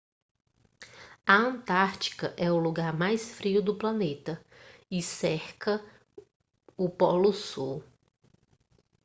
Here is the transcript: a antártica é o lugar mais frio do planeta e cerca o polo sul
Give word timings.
a 1.27 1.33
antártica 1.37 2.33
é 2.35 2.51
o 2.51 2.57
lugar 2.57 2.91
mais 2.97 3.35
frio 3.35 3.61
do 3.61 3.77
planeta 3.77 4.43
e 4.89 4.99
cerca 4.99 5.79
o 6.75 6.89
polo 6.89 7.31
sul 7.31 7.83